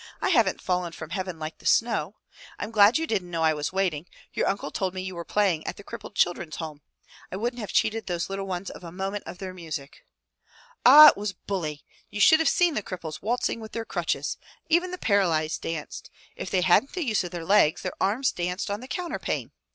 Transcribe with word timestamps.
"I 0.19 0.29
haven't 0.29 0.63
fallen 0.63 0.93
from 0.93 1.11
heaven 1.11 1.37
like 1.37 1.59
the 1.59 1.65
snow. 1.67 2.15
I'm 2.57 2.71
glad 2.71 2.97
you 2.97 3.05
didn't 3.05 3.29
know 3.29 3.43
I 3.43 3.53
was 3.53 3.71
waiting. 3.71 4.07
Your 4.33 4.47
uncle 4.47 4.71
told 4.71 4.95
me 4.95 5.03
you 5.03 5.13
were 5.13 5.23
playing 5.23 5.63
at 5.67 5.77
the 5.77 5.83
Crippled 5.83 6.15
Children's 6.15 6.55
Home. 6.55 6.81
I 7.31 7.35
wouldn't 7.35 7.59
have 7.59 7.71
cheated 7.71 8.07
those 8.07 8.27
little 8.27 8.47
ones 8.47 8.71
of 8.71 8.83
a 8.83 8.91
moment 8.91 9.25
of 9.27 9.39
your 9.41 9.53
music." 9.53 10.03
"Ah! 10.83 11.09
it 11.09 11.17
was 11.17 11.33
bully! 11.33 11.85
You 12.09 12.19
should 12.19 12.39
have 12.39 12.49
seen 12.49 12.73
the 12.73 12.81
cripples 12.81 13.21
waltzing 13.21 13.59
with 13.59 13.73
their 13.73 13.85
crutches! 13.85 14.37
Even 14.69 14.89
the 14.89 14.97
paralyzed 14.97 15.61
danced. 15.61 16.09
If 16.35 16.49
they 16.49 16.61
hadn't 16.61 16.93
the 16.93 17.05
use 17.05 17.23
of 17.23 17.29
their 17.29 17.45
legs, 17.45 17.83
their 17.83 17.93
arms 18.01 18.31
danced 18.31 18.71
on 18.71 18.79
the 18.79 18.87
counterpane! 18.87 19.51